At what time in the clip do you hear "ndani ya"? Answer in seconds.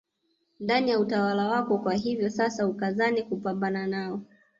0.59-0.99